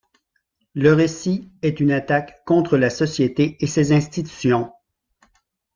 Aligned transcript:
Le 0.73 0.93
récit 0.93 1.51
est 1.61 1.79
une 1.79 1.91
attaque 1.91 2.43
contre 2.45 2.75
la 2.75 2.89
société 2.89 3.55
et 3.63 3.67
ses 3.67 3.91
institutions. 3.91 4.71